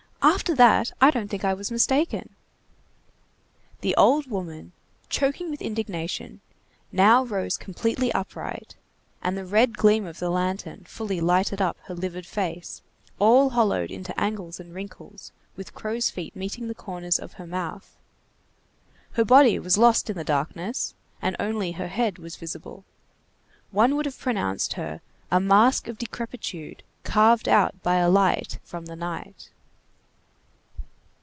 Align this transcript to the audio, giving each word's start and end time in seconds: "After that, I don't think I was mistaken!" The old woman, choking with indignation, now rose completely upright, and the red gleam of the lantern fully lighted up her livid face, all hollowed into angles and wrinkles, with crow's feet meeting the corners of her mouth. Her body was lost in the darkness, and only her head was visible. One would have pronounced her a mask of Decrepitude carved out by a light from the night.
"After 0.23 0.53
that, 0.53 0.91
I 1.01 1.09
don't 1.09 1.29
think 1.29 1.43
I 1.43 1.55
was 1.55 1.71
mistaken!" 1.71 2.35
The 3.79 3.95
old 3.95 4.29
woman, 4.29 4.71
choking 5.09 5.49
with 5.49 5.63
indignation, 5.63 6.41
now 6.91 7.23
rose 7.25 7.57
completely 7.57 8.11
upright, 8.13 8.75
and 9.23 9.35
the 9.35 9.47
red 9.47 9.77
gleam 9.79 10.05
of 10.05 10.19
the 10.19 10.29
lantern 10.29 10.83
fully 10.83 11.19
lighted 11.21 11.59
up 11.59 11.79
her 11.85 11.95
livid 11.95 12.27
face, 12.27 12.83
all 13.17 13.49
hollowed 13.49 13.89
into 13.89 14.19
angles 14.21 14.59
and 14.59 14.75
wrinkles, 14.75 15.31
with 15.55 15.73
crow's 15.73 16.11
feet 16.11 16.35
meeting 16.35 16.67
the 16.67 16.75
corners 16.75 17.17
of 17.17 17.33
her 17.33 17.47
mouth. 17.47 17.97
Her 19.13 19.25
body 19.25 19.57
was 19.57 19.75
lost 19.75 20.07
in 20.07 20.17
the 20.17 20.23
darkness, 20.23 20.93
and 21.19 21.35
only 21.39 21.71
her 21.73 21.87
head 21.87 22.19
was 22.19 22.35
visible. 22.35 22.85
One 23.71 23.95
would 23.95 24.05
have 24.05 24.19
pronounced 24.19 24.73
her 24.73 25.01
a 25.31 25.39
mask 25.39 25.87
of 25.87 25.97
Decrepitude 25.97 26.83
carved 27.03 27.49
out 27.49 27.81
by 27.81 27.95
a 27.95 28.07
light 28.07 28.59
from 28.63 28.85
the 28.85 28.95
night. 28.95 29.49